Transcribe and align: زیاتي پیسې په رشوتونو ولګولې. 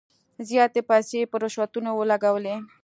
زیاتي 0.47 0.81
پیسې 0.89 1.19
په 1.31 1.35
رشوتونو 1.43 1.89
ولګولې. 1.95 2.55